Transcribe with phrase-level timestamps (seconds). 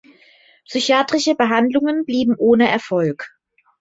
[0.65, 3.29] Psychiatrische Behandlungen blieben ohne Erfolg.